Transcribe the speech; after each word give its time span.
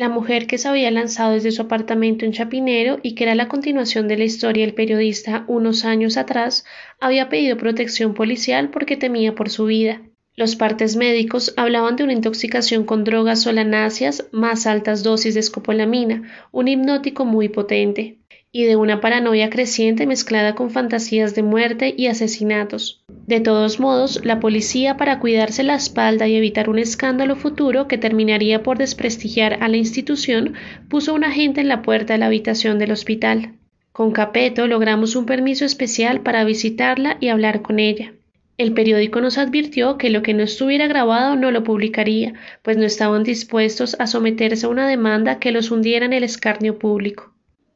La 0.00 0.08
mujer 0.08 0.46
que 0.46 0.56
se 0.56 0.66
había 0.66 0.90
lanzado 0.90 1.34
desde 1.34 1.50
su 1.50 1.60
apartamento 1.60 2.24
en 2.24 2.32
Chapinero 2.32 3.00
y 3.02 3.14
que 3.14 3.24
era 3.24 3.34
la 3.34 3.48
continuación 3.48 4.08
de 4.08 4.16
la 4.16 4.24
historia 4.24 4.64
del 4.64 4.72
periodista 4.72 5.44
unos 5.46 5.84
años 5.84 6.16
atrás, 6.16 6.64
había 7.00 7.28
pedido 7.28 7.58
protección 7.58 8.14
policial 8.14 8.70
porque 8.70 8.96
temía 8.96 9.34
por 9.34 9.50
su 9.50 9.66
vida. 9.66 10.00
Los 10.36 10.56
partes 10.56 10.96
médicos 10.96 11.52
hablaban 11.58 11.96
de 11.96 12.04
una 12.04 12.14
intoxicación 12.14 12.84
con 12.84 13.04
drogas 13.04 13.42
solanáceas, 13.42 14.26
más 14.32 14.66
altas 14.66 15.02
dosis 15.02 15.34
de 15.34 15.40
escopolamina, 15.40 16.22
un 16.50 16.68
hipnótico 16.68 17.26
muy 17.26 17.50
potente, 17.50 18.20
y 18.50 18.64
de 18.64 18.76
una 18.76 19.02
paranoia 19.02 19.50
creciente 19.50 20.06
mezclada 20.06 20.54
con 20.54 20.70
fantasías 20.70 21.34
de 21.34 21.42
muerte 21.42 21.94
y 21.94 22.06
asesinatos. 22.06 22.99
De 23.26 23.40
todos 23.40 23.78
modos, 23.78 24.24
la 24.24 24.40
policía, 24.40 24.96
para 24.96 25.20
cuidarse 25.20 25.62
la 25.62 25.74
espalda 25.74 26.26
y 26.26 26.34
evitar 26.34 26.68
un 26.68 26.78
escándalo 26.78 27.36
futuro 27.36 27.86
que 27.86 27.98
terminaría 27.98 28.62
por 28.62 28.78
desprestigiar 28.78 29.58
a 29.62 29.68
la 29.68 29.76
institución, 29.76 30.54
puso 30.88 31.14
un 31.14 31.24
agente 31.24 31.60
en 31.60 31.68
la 31.68 31.82
puerta 31.82 32.14
de 32.14 32.18
la 32.18 32.26
habitación 32.26 32.78
del 32.78 32.92
hospital. 32.92 33.52
Con 33.92 34.12
Capeto 34.12 34.66
logramos 34.66 35.16
un 35.16 35.26
permiso 35.26 35.64
especial 35.64 36.20
para 36.20 36.44
visitarla 36.44 37.18
y 37.20 37.28
hablar 37.28 37.62
con 37.62 37.78
ella. 37.78 38.12
El 38.58 38.74
periódico 38.74 39.20
nos 39.20 39.38
advirtió 39.38 39.96
que 39.96 40.10
lo 40.10 40.22
que 40.22 40.34
no 40.34 40.42
estuviera 40.42 40.86
grabado 40.86 41.34
no 41.34 41.50
lo 41.50 41.64
publicaría, 41.64 42.34
pues 42.62 42.76
no 42.76 42.84
estaban 42.84 43.22
dispuestos 43.22 43.96
a 43.98 44.06
someterse 44.06 44.66
a 44.66 44.68
una 44.68 44.86
demanda 44.86 45.38
que 45.38 45.50
los 45.50 45.70
hundiera 45.70 46.04
en 46.04 46.12
el 46.12 46.24
escarnio 46.24 46.78
público. 46.78 47.32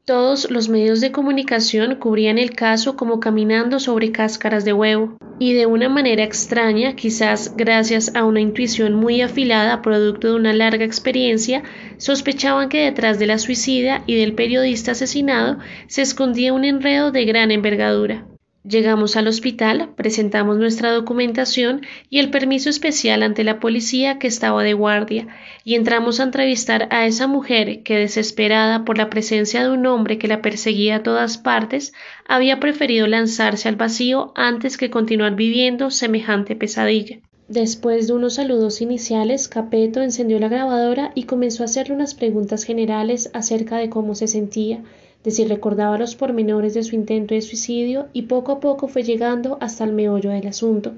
Todos 0.07 0.51
los 0.51 0.69
medios 0.69 1.01
de 1.01 1.13
comunicación 1.13 1.95
cubrían 1.95 2.37
el 2.37 2.51
caso 2.51 2.95
como 2.95 3.21
caminando 3.21 3.81
sobre 3.81 4.13
cáscaras 4.13 4.67
de 4.67 4.75
huevo, 4.75 5.17
y 5.39 5.55
de 5.55 5.65
una 5.65 5.89
manera 5.89 6.23
extraña, 6.23 6.95
quizás 6.95 7.57
gracias 7.57 8.15
a 8.15 8.25
una 8.25 8.43
intuición 8.43 8.93
muy 8.93 9.23
afilada 9.23 9.80
producto 9.80 10.29
de 10.29 10.35
una 10.35 10.53
larga 10.53 10.85
experiencia, 10.85 11.63
sospechaban 11.97 12.69
que 12.69 12.85
detrás 12.85 13.19
de 13.19 13.29
la 13.29 13.39
suicida 13.39 14.05
y 14.07 14.17
del 14.17 14.35
periodista 14.35 14.93
asesinado 14.93 15.59
se 15.87 16.02
escondía 16.02 16.52
un 16.52 16.66
enredo 16.66 17.11
de 17.11 17.24
gran 17.24 17.51
envergadura. 17.51 18.27
Llegamos 18.66 19.16
al 19.16 19.29
hospital, 19.29 19.90
presentamos 19.95 20.57
nuestra 20.57 20.90
documentación 20.90 21.82
y 22.09 22.18
el 22.18 22.30
permiso 22.30 22.71
especial 22.71 23.23
ante 23.23 23.45
la 23.45 23.60
policía 23.60 24.18
que 24.18 24.26
estaba 24.26 24.62
de 24.62 24.73
guardia, 24.73 25.29
y 25.65 25.74
entramos 25.74 26.18
a 26.18 26.23
entrevistar 26.23 26.88
a 26.90 27.04
esa 27.04 27.26
mujer 27.26 27.82
que, 27.82 27.98
desesperada 27.98 28.87
por 28.87 28.96
la 28.96 29.10
presencia 29.10 29.62
de 29.62 29.71
un 29.71 29.84
hombre 29.84 30.16
que 30.16 30.29
la 30.29 30.40
perseguía 30.40 30.96
a 30.96 31.02
todas 31.02 31.37
partes, 31.37 31.93
había 32.26 32.59
preferido 32.59 33.06
lanzarse 33.06 33.68
al 33.68 33.76
vacío 33.76 34.32
antes 34.34 34.78
que 34.78 34.88
continuar 34.88 35.37
viviendo 35.37 35.90
semejante 35.90 36.56
pesadilla. 36.56 37.18
Después 37.49 38.06
de 38.06 38.15
unos 38.15 38.37
saludos 38.37 38.80
iniciales, 38.80 39.49
Capeto 39.49 40.01
encendió 40.01 40.38
la 40.38 40.49
grabadora 40.49 41.12
y 41.15 41.24
comenzó 41.24 41.65
a 41.65 41.66
hacerle 41.66 41.95
unas 41.95 42.15
preguntas 42.15 42.65
generales 42.65 43.28
acerca 43.34 43.76
de 43.76 43.90
cómo 43.90 44.15
se 44.15 44.26
sentía, 44.26 44.82
de 45.25 45.30
si 45.30 45.45
recordaba 45.45 45.99
los 45.99 46.15
pormenores 46.15 46.75
de 46.75 46.85
su 46.85 46.95
intento 46.95 47.35
de 47.35 47.41
suicidio 47.41 48.09
y 48.13 48.23
poco 48.23 48.53
a 48.53 48.61
poco 48.61 48.89
fue 48.89 49.03
llegando 49.03 49.59
hasta 49.61 49.83
el 49.85 49.93
meollo 49.93 50.30
del 50.30 50.47
asunto. 50.47 50.93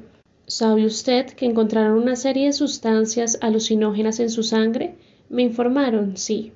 ¿Sabe 0.49 0.85
usted 0.85 1.27
que 1.27 1.47
encontraron 1.47 1.99
una 1.99 2.17
serie 2.17 2.47
de 2.47 2.53
sustancias 2.53 3.39
alucinógenas 3.41 4.21
en 4.21 4.31
su 4.31 4.43
sangre? 4.43 4.95
Me 5.29 5.43
informaron, 5.43 6.17
sí. 6.17 6.53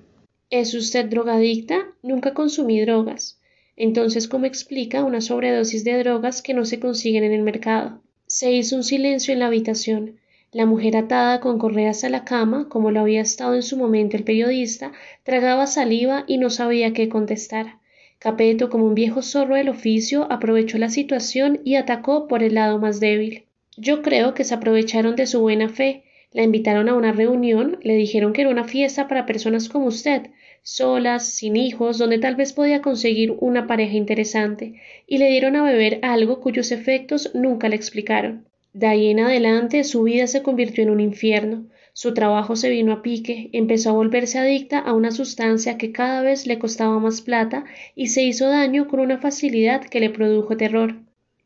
¿Es 0.48 0.74
usted 0.74 1.06
drogadicta? 1.06 1.86
Nunca 2.02 2.34
consumí 2.34 2.80
drogas. 2.80 3.40
Entonces, 3.76 4.28
¿cómo 4.28 4.46
explica 4.46 5.04
una 5.04 5.20
sobredosis 5.20 5.84
de 5.84 5.98
drogas 5.98 6.42
que 6.42 6.54
no 6.54 6.64
se 6.64 6.78
consiguen 6.78 7.24
en 7.24 7.32
el 7.32 7.42
mercado? 7.42 8.02
Se 8.26 8.52
hizo 8.52 8.76
un 8.76 8.84
silencio 8.84 9.32
en 9.32 9.40
la 9.40 9.46
habitación. 9.46 10.19
La 10.52 10.66
mujer 10.66 10.96
atada 10.96 11.38
con 11.38 11.60
correas 11.60 12.02
a 12.02 12.08
la 12.08 12.24
cama, 12.24 12.68
como 12.68 12.90
lo 12.90 12.98
había 12.98 13.20
estado 13.20 13.54
en 13.54 13.62
su 13.62 13.76
momento 13.76 14.16
el 14.16 14.24
periodista, 14.24 14.90
tragaba 15.22 15.68
saliva 15.68 16.24
y 16.26 16.38
no 16.38 16.50
sabía 16.50 16.92
qué 16.92 17.08
contestar. 17.08 17.78
Capeto, 18.18 18.68
como 18.68 18.84
un 18.84 18.96
viejo 18.96 19.22
zorro 19.22 19.54
del 19.54 19.68
oficio, 19.68 20.26
aprovechó 20.28 20.76
la 20.76 20.88
situación 20.88 21.60
y 21.64 21.76
atacó 21.76 22.26
por 22.26 22.42
el 22.42 22.56
lado 22.56 22.80
más 22.80 22.98
débil. 22.98 23.44
Yo 23.76 24.02
creo 24.02 24.34
que 24.34 24.42
se 24.42 24.54
aprovecharon 24.54 25.14
de 25.14 25.28
su 25.28 25.40
buena 25.40 25.68
fe, 25.68 26.02
la 26.32 26.42
invitaron 26.42 26.88
a 26.88 26.96
una 26.96 27.12
reunión, 27.12 27.78
le 27.82 27.94
dijeron 27.94 28.32
que 28.32 28.40
era 28.40 28.50
una 28.50 28.64
fiesta 28.64 29.06
para 29.06 29.26
personas 29.26 29.68
como 29.68 29.86
usted, 29.86 30.30
solas, 30.62 31.26
sin 31.26 31.56
hijos, 31.56 31.96
donde 31.96 32.18
tal 32.18 32.34
vez 32.34 32.52
podía 32.52 32.82
conseguir 32.82 33.36
una 33.38 33.68
pareja 33.68 33.94
interesante, 33.94 34.80
y 35.06 35.18
le 35.18 35.30
dieron 35.30 35.54
a 35.54 35.62
beber 35.62 36.00
algo 36.02 36.40
cuyos 36.40 36.72
efectos 36.72 37.30
nunca 37.34 37.68
le 37.68 37.76
explicaron. 37.76 38.49
De 38.72 38.86
ahí 38.86 39.08
en 39.08 39.20
adelante 39.20 39.82
su 39.84 40.04
vida 40.04 40.26
se 40.26 40.42
convirtió 40.42 40.84
en 40.84 40.90
un 40.90 41.00
infierno. 41.00 41.66
Su 41.92 42.14
trabajo 42.14 42.54
se 42.54 42.70
vino 42.70 42.92
a 42.92 43.02
pique, 43.02 43.50
empezó 43.52 43.90
a 43.90 43.94
volverse 43.94 44.38
adicta 44.38 44.78
a 44.78 44.92
una 44.92 45.10
sustancia 45.10 45.76
que 45.76 45.90
cada 45.92 46.22
vez 46.22 46.46
le 46.46 46.58
costaba 46.58 46.98
más 47.00 47.20
plata 47.20 47.64
y 47.96 48.06
se 48.08 48.22
hizo 48.22 48.48
daño 48.48 48.86
con 48.86 49.00
una 49.00 49.18
facilidad 49.18 49.82
que 49.82 50.00
le 50.00 50.10
produjo 50.10 50.56
terror. 50.56 50.96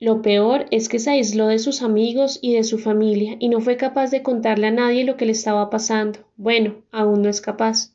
Lo 0.00 0.20
peor 0.20 0.66
es 0.70 0.90
que 0.90 0.98
se 0.98 1.12
aisló 1.12 1.46
de 1.46 1.58
sus 1.58 1.80
amigos 1.80 2.38
y 2.42 2.54
de 2.54 2.64
su 2.64 2.78
familia 2.78 3.36
y 3.38 3.48
no 3.48 3.60
fue 3.60 3.78
capaz 3.78 4.10
de 4.10 4.22
contarle 4.22 4.66
a 4.66 4.70
nadie 4.70 5.04
lo 5.04 5.16
que 5.16 5.24
le 5.24 5.32
estaba 5.32 5.70
pasando. 5.70 6.18
Bueno, 6.36 6.82
aún 6.90 7.22
no 7.22 7.30
es 7.30 7.40
capaz. 7.40 7.94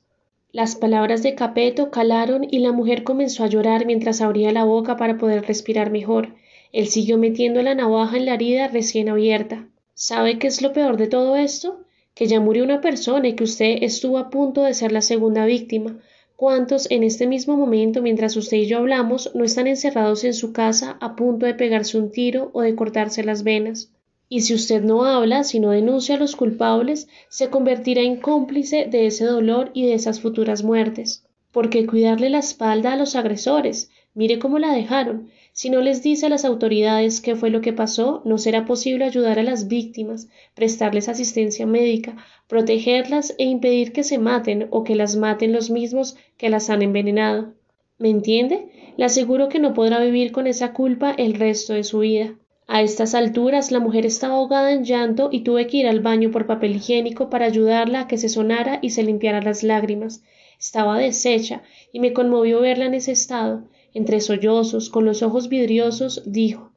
Las 0.51 0.75
palabras 0.75 1.21
de 1.21 1.35
Capeto 1.35 1.91
calaron 1.91 2.47
y 2.49 2.59
la 2.59 2.71
mujer 2.71 3.03
comenzó 3.03 3.43
a 3.43 3.47
llorar 3.47 3.85
mientras 3.85 4.21
abría 4.21 4.51
la 4.51 4.63
boca 4.63 4.97
para 4.97 5.19
poder 5.19 5.45
respirar 5.45 5.91
mejor. 5.91 6.29
Él 6.71 6.87
siguió 6.87 7.17
metiendo 7.17 7.61
la 7.61 7.73
navaja 7.73 8.17
en 8.17 8.25
la 8.25 8.35
herida 8.35 8.67
recién 8.67 9.09
abierta. 9.09 9.67
¿Sabe 9.93 10.37
qué 10.37 10.47
es 10.47 10.61
lo 10.61 10.71
peor 10.71 10.97
de 10.97 11.07
todo 11.07 11.35
esto? 11.35 11.83
Que 12.13 12.27
ya 12.27 12.39
murió 12.39 12.63
una 12.63 12.81
persona 12.81 13.27
y 13.27 13.33
que 13.33 13.43
usted 13.43 13.79
estuvo 13.81 14.17
a 14.17 14.29
punto 14.29 14.63
de 14.63 14.73
ser 14.73 14.91
la 14.91 15.01
segunda 15.01 15.45
víctima. 15.45 15.99
¿Cuántos 16.35 16.89
en 16.89 17.03
este 17.03 17.27
mismo 17.27 17.57
momento, 17.57 18.01
mientras 18.01 18.37
usted 18.37 18.57
y 18.57 18.67
yo 18.67 18.77
hablamos, 18.77 19.31
no 19.35 19.43
están 19.43 19.67
encerrados 19.67 20.23
en 20.23 20.33
su 20.33 20.53
casa 20.53 20.97
a 21.01 21.15
punto 21.15 21.45
de 21.45 21.53
pegarse 21.53 21.97
un 21.97 22.11
tiro 22.11 22.49
o 22.53 22.61
de 22.61 22.75
cortarse 22.75 23.23
las 23.23 23.43
venas? 23.43 23.91
Y 24.29 24.41
si 24.41 24.53
usted 24.53 24.83
no 24.83 25.03
habla, 25.05 25.43
si 25.43 25.59
no 25.59 25.71
denuncia 25.71 26.15
a 26.15 26.19
los 26.19 26.35
culpables, 26.35 27.07
se 27.29 27.49
convertirá 27.49 28.03
en 28.03 28.17
cómplice 28.21 28.85
de 28.85 29.07
ese 29.07 29.25
dolor 29.25 29.71
y 29.73 29.87
de 29.87 29.95
esas 29.95 30.21
futuras 30.21 30.63
muertes. 30.63 31.25
¿Por 31.51 31.71
qué 31.71 31.87
cuidarle 31.87 32.29
la 32.29 32.39
espalda 32.39 32.93
a 32.93 32.95
los 32.95 33.15
agresores? 33.15 33.89
Mire 34.15 34.39
cómo 34.39 34.57
la 34.57 34.73
dejaron. 34.73 35.29
Si 35.51 35.69
no 35.69 35.81
les 35.81 36.01
dice 36.01 36.25
a 36.25 36.29
las 36.29 36.43
autoridades 36.43 37.21
qué 37.21 37.35
fue 37.35 37.51
lo 37.51 37.61
que 37.61 37.73
pasó, 37.73 38.21
no 38.25 38.37
será 38.37 38.65
posible 38.65 39.05
ayudar 39.05 39.37
a 39.37 39.43
las 39.43 39.67
víctimas, 39.67 40.29
prestarles 40.55 41.09
asistencia 41.09 41.67
médica, 41.67 42.17
protegerlas 42.47 43.35
e 43.37 43.43
impedir 43.43 43.91
que 43.91 44.03
se 44.03 44.17
maten 44.17 44.67
o 44.71 44.83
que 44.83 44.95
las 44.95 45.15
maten 45.15 45.53
los 45.53 45.69
mismos 45.69 46.17
que 46.37 46.49
las 46.49 46.69
han 46.69 46.81
envenenado. 46.81 47.53
¿Me 47.99 48.09
entiende? 48.09 48.93
Le 48.97 49.05
aseguro 49.05 49.47
que 49.47 49.59
no 49.59 49.73
podrá 49.73 49.99
vivir 49.99 50.31
con 50.31 50.47
esa 50.47 50.73
culpa 50.73 51.11
el 51.11 51.35
resto 51.35 51.73
de 51.73 51.83
su 51.83 51.99
vida. 51.99 52.33
A 52.67 52.81
estas 52.81 53.13
alturas 53.13 53.71
la 53.71 53.79
mujer 53.79 54.05
estaba 54.05 54.35
ahogada 54.35 54.71
en 54.71 54.85
llanto 54.85 55.29
y 55.31 55.41
tuve 55.41 55.67
que 55.67 55.77
ir 55.77 55.87
al 55.87 55.99
baño 55.99 56.31
por 56.31 56.47
papel 56.47 56.75
higiénico 56.75 57.29
para 57.29 57.45
ayudarla 57.45 58.01
a 58.01 58.07
que 58.07 58.17
se 58.17 58.29
sonara 58.29 58.79
y 58.81 58.89
se 58.89 59.03
limpiara 59.03 59.41
las 59.41 59.61
lágrimas. 59.61 60.23
Estaba 60.59 60.97
deshecha 60.97 61.61
y 61.91 61.99
me 61.99 62.13
conmovió 62.13 62.61
verla 62.61 62.85
en 62.85 62.95
ese 62.95 63.11
estado 63.11 63.63
entre 63.93 64.21
sollozos, 64.21 64.89
con 64.89 65.05
los 65.05 65.23
ojos 65.23 65.49
vidriosos, 65.49 66.23
dijo 66.25 66.71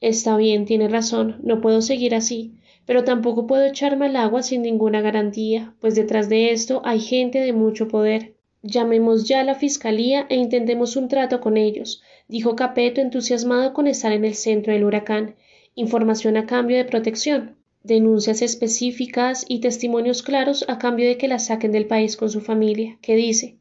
Está 0.00 0.36
bien, 0.36 0.66
tiene 0.66 0.88
razón, 0.88 1.36
no 1.42 1.60
puedo 1.60 1.80
seguir 1.80 2.14
así, 2.14 2.52
pero 2.84 3.04
tampoco 3.04 3.46
puedo 3.46 3.64
echarme 3.64 4.06
al 4.06 4.16
agua 4.16 4.42
sin 4.42 4.62
ninguna 4.62 5.00
garantía, 5.00 5.74
pues 5.80 5.94
detrás 5.94 6.28
de 6.28 6.50
esto 6.52 6.82
hay 6.84 7.00
gente 7.00 7.40
de 7.40 7.52
mucho 7.52 7.88
poder. 7.88 8.34
Llamemos 8.62 9.26
ya 9.26 9.40
a 9.40 9.44
la 9.44 9.54
fiscalía 9.54 10.26
e 10.28 10.36
intentemos 10.36 10.96
un 10.96 11.08
trato 11.08 11.40
con 11.40 11.56
ellos, 11.56 12.02
dijo 12.28 12.56
Capeto 12.56 13.00
entusiasmado 13.00 13.72
con 13.72 13.86
estar 13.86 14.12
en 14.12 14.24
el 14.24 14.34
centro 14.34 14.72
del 14.72 14.84
huracán. 14.84 15.34
Información 15.74 16.36
a 16.36 16.46
cambio 16.46 16.76
de 16.76 16.84
protección, 16.84 17.56
denuncias 17.82 18.42
específicas 18.42 19.44
y 19.48 19.60
testimonios 19.60 20.22
claros 20.22 20.64
a 20.68 20.78
cambio 20.78 21.06
de 21.06 21.16
que 21.16 21.28
la 21.28 21.38
saquen 21.38 21.72
del 21.72 21.86
país 21.86 22.16
con 22.16 22.30
su 22.30 22.40
familia. 22.40 22.98
¿Qué 23.00 23.14
dice? 23.14 23.56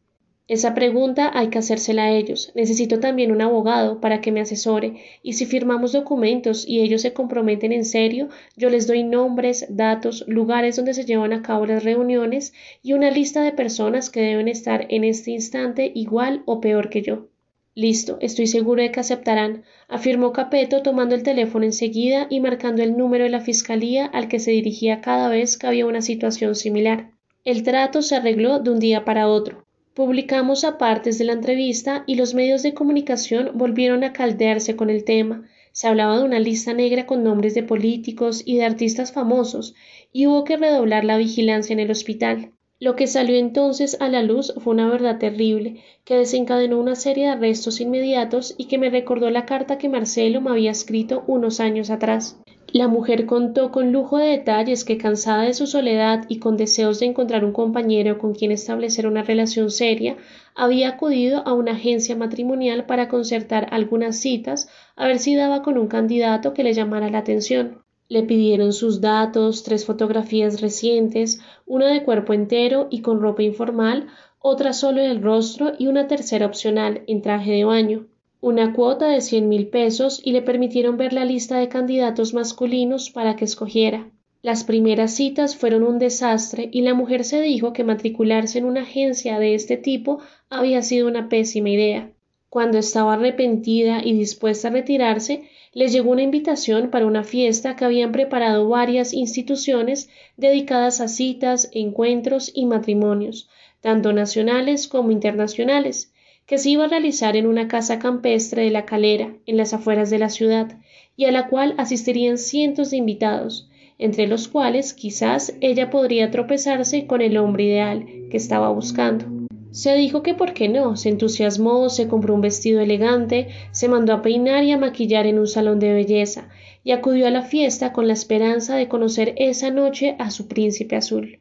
Esa 0.47 0.75
pregunta 0.75 1.31
hay 1.33 1.47
que 1.47 1.57
hacérsela 1.57 2.03
a 2.03 2.11
ellos. 2.11 2.51
Necesito 2.53 2.99
también 2.99 3.31
un 3.31 3.41
abogado 3.41 3.99
para 3.99 4.21
que 4.21 4.31
me 4.31 4.41
asesore 4.41 5.01
y 5.23 5.33
si 5.33 5.47
firmamos 5.47 5.91
documentos 5.91 6.67
y 6.67 6.81
ellos 6.81 7.01
se 7.01 7.13
comprometen 7.13 7.71
en 7.71 7.83
serio, 7.83 8.29
yo 8.55 8.69
les 8.69 8.85
doy 8.85 9.03
nombres, 9.03 9.65
datos, 9.69 10.23
lugares 10.27 10.75
donde 10.75 10.93
se 10.93 11.03
llevan 11.03 11.33
a 11.33 11.41
cabo 11.41 11.65
las 11.65 11.83
reuniones 11.83 12.53
y 12.83 12.93
una 12.93 13.09
lista 13.09 13.41
de 13.41 13.53
personas 13.53 14.11
que 14.11 14.21
deben 14.21 14.47
estar 14.47 14.85
en 14.89 15.03
este 15.03 15.31
instante 15.31 15.91
igual 15.95 16.43
o 16.45 16.61
peor 16.61 16.89
que 16.89 17.01
yo. 17.01 17.27
Listo, 17.73 18.19
estoy 18.21 18.45
seguro 18.45 18.83
de 18.83 18.91
que 18.91 18.99
aceptarán, 18.99 19.63
afirmó 19.87 20.31
Capeto 20.31 20.83
tomando 20.83 21.15
el 21.15 21.23
teléfono 21.23 21.65
enseguida 21.65 22.27
y 22.29 22.39
marcando 22.39 22.83
el 22.83 22.95
número 22.95 23.23
de 23.23 23.31
la 23.31 23.41
fiscalía 23.41 24.05
al 24.05 24.27
que 24.27 24.39
se 24.39 24.51
dirigía 24.51 25.01
cada 25.01 25.27
vez 25.27 25.57
que 25.57 25.65
había 25.65 25.87
una 25.87 26.03
situación 26.03 26.53
similar. 26.53 27.09
El 27.43 27.63
trato 27.63 28.03
se 28.03 28.15
arregló 28.15 28.59
de 28.59 28.69
un 28.69 28.79
día 28.79 29.03
para 29.05 29.27
otro. 29.27 29.64
Publicamos 29.95 30.65
apartes 30.65 31.17
de 31.17 31.23
la 31.23 31.31
entrevista 31.31 32.03
y 32.05 32.15
los 32.15 32.33
medios 32.33 32.63
de 32.63 32.73
comunicación 32.73 33.51
volvieron 33.53 34.03
a 34.03 34.11
caldearse 34.11 34.75
con 34.75 34.89
el 34.89 35.05
tema. 35.05 35.47
Se 35.71 35.87
hablaba 35.87 36.17
de 36.17 36.25
una 36.25 36.39
lista 36.39 36.73
negra 36.73 37.05
con 37.05 37.23
nombres 37.23 37.55
de 37.55 37.63
políticos 37.63 38.43
y 38.45 38.57
de 38.57 38.65
artistas 38.65 39.13
famosos, 39.13 39.73
y 40.11 40.27
hubo 40.27 40.43
que 40.43 40.57
redoblar 40.57 41.05
la 41.05 41.15
vigilancia 41.15 41.71
en 41.71 41.79
el 41.79 41.91
hospital. 41.91 42.51
Lo 42.77 42.97
que 42.97 43.07
salió 43.07 43.37
entonces 43.37 43.95
a 44.01 44.09
la 44.09 44.21
luz 44.21 44.53
fue 44.57 44.73
una 44.73 44.89
verdad 44.89 45.17
terrible, 45.17 45.81
que 46.03 46.17
desencadenó 46.17 46.77
una 46.77 46.95
serie 46.95 47.27
de 47.27 47.31
arrestos 47.31 47.79
inmediatos 47.79 48.53
y 48.57 48.65
que 48.65 48.77
me 48.77 48.89
recordó 48.89 49.29
la 49.29 49.45
carta 49.45 49.77
que 49.77 49.87
Marcelo 49.87 50.41
me 50.41 50.51
había 50.51 50.71
escrito 50.71 51.23
unos 51.25 51.61
años 51.61 51.89
atrás. 51.89 52.37
La 52.75 52.89
mujer 52.89 53.25
contó 53.25 53.71
con 53.71 53.93
lujo 53.93 54.17
de 54.17 54.27
detalles 54.27 54.83
que, 54.83 54.97
cansada 54.97 55.43
de 55.43 55.53
su 55.53 55.65
soledad 55.65 56.25
y 56.27 56.39
con 56.39 56.57
deseos 56.57 56.99
de 56.99 57.05
encontrar 57.05 57.45
un 57.45 57.53
compañero 57.53 58.17
con 58.17 58.33
quien 58.33 58.51
establecer 58.51 59.07
una 59.07 59.23
relación 59.23 59.71
seria, 59.71 60.17
había 60.55 60.89
acudido 60.89 61.41
a 61.47 61.53
una 61.53 61.71
agencia 61.71 62.17
matrimonial 62.17 62.85
para 62.85 63.07
concertar 63.07 63.69
algunas 63.71 64.19
citas 64.19 64.67
a 64.97 65.07
ver 65.07 65.19
si 65.19 65.37
daba 65.37 65.63
con 65.63 65.77
un 65.77 65.87
candidato 65.87 66.53
que 66.53 66.65
le 66.65 66.73
llamara 66.73 67.09
la 67.09 67.19
atención. 67.19 67.81
Le 68.09 68.23
pidieron 68.23 68.73
sus 68.73 68.99
datos, 68.99 69.63
tres 69.63 69.85
fotografías 69.85 70.59
recientes, 70.59 71.39
una 71.65 71.87
de 71.87 72.03
cuerpo 72.03 72.33
entero 72.33 72.89
y 72.91 72.99
con 72.99 73.21
ropa 73.21 73.41
informal, 73.41 74.07
otra 74.39 74.73
solo 74.73 74.99
el 75.01 75.23
rostro 75.23 75.71
y 75.79 75.87
una 75.87 76.07
tercera 76.07 76.45
opcional 76.45 77.03
en 77.07 77.21
traje 77.21 77.51
de 77.51 77.63
baño 77.63 78.07
una 78.45 78.73
cuota 78.73 79.07
de 79.07 79.21
cien 79.21 79.49
mil 79.49 79.69
pesos 79.69 80.21
y 80.23 80.31
le 80.31 80.43
permitieron 80.43 80.97
ver 80.97 81.13
la 81.13 81.25
lista 81.25 81.57
de 81.57 81.67
candidatos 81.67 82.35
masculinos 82.35 83.09
para 83.09 83.35
que 83.35 83.43
escogiera. 83.43 84.11
Las 84.43 84.63
primeras 84.63 85.15
citas 85.15 85.55
fueron 85.55 85.81
un 85.81 85.97
desastre 85.97 86.69
y 86.71 86.83
la 86.83 86.93
mujer 86.93 87.23
se 87.23 87.41
dijo 87.41 87.73
que 87.73 87.83
matricularse 87.83 88.59
en 88.59 88.65
una 88.65 88.81
agencia 88.83 89.39
de 89.39 89.55
este 89.55 89.77
tipo 89.77 90.19
había 90.47 90.83
sido 90.83 91.07
una 91.07 91.27
pésima 91.27 91.71
idea. 91.71 92.11
Cuando 92.47 92.77
estaba 92.77 93.15
arrepentida 93.15 94.01
y 94.05 94.13
dispuesta 94.13 94.67
a 94.67 94.71
retirarse, 94.71 95.49
le 95.73 95.87
llegó 95.87 96.11
una 96.11 96.21
invitación 96.21 96.91
para 96.91 97.07
una 97.07 97.23
fiesta 97.23 97.75
que 97.75 97.85
habían 97.85 98.11
preparado 98.11 98.69
varias 98.69 99.11
instituciones 99.11 100.07
dedicadas 100.37 101.01
a 101.01 101.07
citas, 101.07 101.71
encuentros 101.73 102.51
y 102.53 102.67
matrimonios, 102.67 103.49
tanto 103.81 104.13
nacionales 104.13 104.87
como 104.87 105.09
internacionales, 105.09 106.13
que 106.45 106.57
se 106.57 106.69
iba 106.69 106.85
a 106.85 106.87
realizar 106.87 107.35
en 107.35 107.47
una 107.47 107.67
casa 107.67 107.99
campestre 107.99 108.63
de 108.63 108.69
la 108.69 108.85
calera, 108.85 109.33
en 109.45 109.57
las 109.57 109.73
afueras 109.73 110.09
de 110.09 110.19
la 110.19 110.29
ciudad, 110.29 110.77
y 111.17 111.25
a 111.25 111.31
la 111.31 111.47
cual 111.47 111.73
asistirían 111.77 112.37
cientos 112.37 112.91
de 112.91 112.97
invitados, 112.97 113.69
entre 113.97 114.27
los 114.27 114.47
cuales 114.47 114.93
quizás 114.93 115.55
ella 115.61 115.89
podría 115.89 116.31
tropezarse 116.31 117.07
con 117.07 117.21
el 117.21 117.37
hombre 117.37 117.63
ideal 117.63 118.05
que 118.29 118.37
estaba 118.37 118.69
buscando. 118.69 119.25
Se 119.71 119.93
dijo 119.95 120.23
que 120.23 120.33
por 120.33 120.53
qué 120.53 120.69
no, 120.69 120.95
se 120.95 121.09
entusiasmó, 121.09 121.89
se 121.89 122.07
compró 122.07 122.33
un 122.33 122.41
vestido 122.41 122.79
elegante, 122.79 123.49
se 123.71 123.89
mandó 123.89 124.13
a 124.13 124.21
peinar 124.21 124.63
y 124.63 124.71
a 124.71 124.77
maquillar 124.77 125.25
en 125.25 125.39
un 125.39 125.47
salón 125.47 125.79
de 125.79 125.93
belleza, 125.93 126.47
y 126.83 126.91
acudió 126.91 127.27
a 127.27 127.31
la 127.31 127.41
fiesta 127.41 127.91
con 127.91 128.07
la 128.07 128.13
esperanza 128.13 128.75
de 128.75 128.87
conocer 128.87 129.33
esa 129.37 129.71
noche 129.71 130.15
a 130.19 130.31
su 130.31 130.47
príncipe 130.47 130.95
azul. 130.95 131.39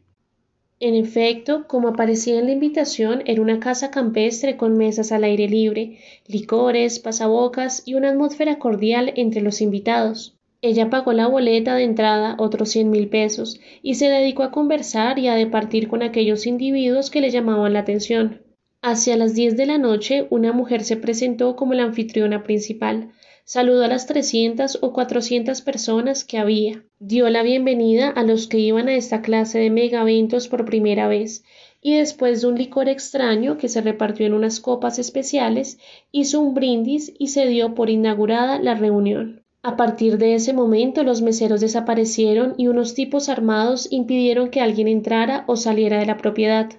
En 0.85 0.95
efecto, 0.97 1.67
como 1.67 1.89
aparecía 1.89 2.39
en 2.39 2.45
la 2.45 2.53
invitación, 2.53 3.23
era 3.25 3.41
una 3.41 3.59
casa 3.59 3.91
campestre 3.91 4.59
con 4.59 4.77
mesas 4.77 5.13
al 5.13 5.25
aire 5.25 5.49
libre, 5.49 5.97
licores, 6.27 6.99
pasabocas 6.99 7.83
y 7.87 7.95
una 7.95 8.11
atmósfera 8.11 8.59
cordial 8.59 9.15
entre 9.17 9.41
los 9.41 9.63
invitados. 9.63 10.37
Ella 10.61 10.91
pagó 10.91 11.15
la 11.15 11.27
boleta 11.27 11.75
de 11.75 11.85
entrada, 11.85 12.37
otros 12.39 12.69
cien 12.69 12.91
mil 12.91 13.09
pesos, 13.09 13.59
y 13.81 13.95
se 13.95 14.11
dedicó 14.11 14.43
a 14.43 14.51
conversar 14.51 15.19
y 15.19 15.29
a 15.29 15.37
departir 15.37 15.89
con 15.89 16.03
aquellos 16.03 16.47
individuos 16.47 17.09
que 17.09 17.23
le 17.23 17.31
llamaban 17.31 17.73
la 17.73 17.79
atención. 17.79 18.43
Hacia 18.83 19.17
las 19.17 19.35
diez 19.35 19.57
de 19.57 19.65
la 19.65 19.79
noche, 19.79 20.27
una 20.29 20.53
mujer 20.53 20.85
se 20.85 20.99
presentó 20.99 21.57
como 21.57 21.73
la 21.73 21.85
anfitriona 21.85 22.43
principal, 22.43 23.09
saludó 23.45 23.85
a 23.85 23.89
las 23.89 24.07
trescientas 24.07 24.79
o 24.81 24.93
cuatrocientas 24.93 25.63
personas 25.63 26.25
que 26.25 26.39
había, 26.39 26.85
dio 26.99 27.29
la 27.29 27.43
bienvenida 27.43 28.09
a 28.09 28.23
los 28.23 28.47
que 28.47 28.59
iban 28.59 28.89
a 28.89 28.95
esta 28.95 29.23
clase 29.23 29.59
de 29.59 29.71
megaventos 29.71 30.49
por 30.49 30.65
primera 30.65 31.09
vez, 31.09 31.45
y 31.81 31.95
después 31.97 32.41
de 32.41 32.49
un 32.49 32.57
licor 32.57 32.89
extraño 32.89 33.59
que 33.59 33.69
se 33.69 33.83
repartió 33.83 34.27
en 34.27 34.33
unas 34.33 34.61
copas 34.61 34.99
especiales, 34.99 35.79
hizo 36.13 36.41
un 36.41 36.55
brindis 36.55 37.13
y 37.19 37.29
se 37.29 37.47
dio 37.47 37.75
por 37.75 37.91
inaugurada 37.91 38.59
la 38.59 38.75
reunión. 38.75 39.45
A 39.63 39.77
partir 39.77 40.19
de 40.19 40.35
ese 40.35 40.53
momento 40.53 41.05
los 41.05 41.23
meseros 41.23 41.61
desaparecieron 41.61 42.55
y 42.59 42.69
unos 42.69 42.95
tipos 42.95 43.29
armados 43.29 43.89
impidieron 43.91 44.51
que 44.51 44.61
alguien 44.61 44.89
entrara 44.89 45.45
o 45.47 45.57
saliera 45.57 45.99
de 45.99 46.07
la 46.07 46.17
propiedad. 46.17 46.71